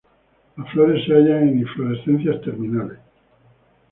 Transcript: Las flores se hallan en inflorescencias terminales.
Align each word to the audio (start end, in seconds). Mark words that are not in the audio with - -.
Las 0.57 0.67
flores 0.71 1.05
se 1.05 1.13
hallan 1.13 1.47
en 1.49 1.59
inflorescencias 1.59 2.41
terminales. 2.41 2.97